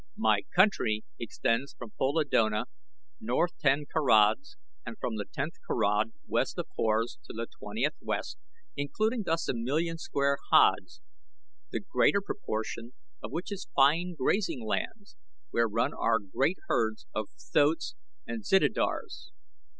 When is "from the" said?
4.97-5.25